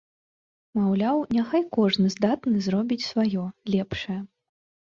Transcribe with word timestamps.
Маўляў, 0.77 1.17
няхай 1.37 1.63
кожны 1.77 2.07
здатны 2.15 2.65
зробіць 2.69 3.01
сваё, 3.11 3.43
лепшае. 3.75 4.19